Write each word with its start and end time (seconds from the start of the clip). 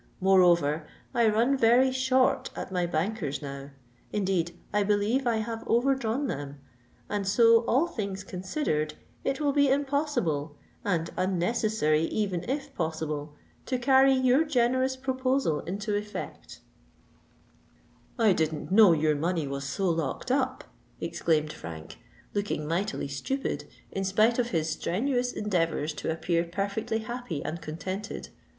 Moreover, 0.19 0.87
I 1.13 1.27
run 1.29 1.55
very 1.55 1.91
short 1.91 2.49
at 2.55 2.71
my 2.71 2.87
banker's 2.87 3.39
now—indeed, 3.39 4.57
I 4.73 4.81
believe 4.81 5.27
I 5.27 5.35
have 5.35 5.63
overdrawn 5.67 6.25
them—and 6.25 7.27
so, 7.27 7.59
all 7.67 7.85
things 7.85 8.23
considered, 8.23 8.95
it 9.23 9.39
will 9.39 9.53
be 9.53 9.69
impossible, 9.69 10.57
and 10.83 11.11
unnecessary 11.17 12.05
even 12.05 12.43
if 12.49 12.73
possible, 12.73 13.35
to 13.67 13.77
carry 13.77 14.13
your 14.13 14.43
generous 14.43 14.95
proposal 14.95 15.59
into 15.59 15.95
effect." 15.95 16.61
"I 18.17 18.33
didn't 18.33 18.71
know 18.71 18.93
your 18.93 19.13
money 19.13 19.45
was 19.45 19.65
so 19.65 19.87
locked 19.87 20.31
up!" 20.31 20.63
exclaimed 20.99 21.53
Frank, 21.53 21.97
looking 22.33 22.67
mightily 22.67 23.07
stupid, 23.07 23.65
in 23.91 24.03
spite 24.03 24.39
of 24.39 24.49
his 24.49 24.67
strenuous 24.67 25.31
endeavours 25.31 25.93
to 25.93 26.11
appear 26.11 26.43
perfectly 26.43 26.97
happy 27.05 27.45
and 27.45 27.61
contented. 27.61 28.29